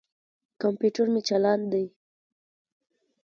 کمپیوټر 0.61 1.07
مې 1.13 1.21
چالاند 1.27 1.65
دي. 1.73 1.85